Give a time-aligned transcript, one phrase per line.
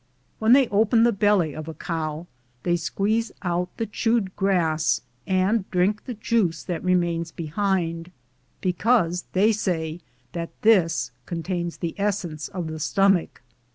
[0.39, 2.25] When they open the belly of a cow,
[2.63, 8.09] they squeeze out the chewed grass and drink the juice that remains behind,
[8.61, 10.01] be cause they say
[10.31, 13.43] that this contains the essence of the stomach.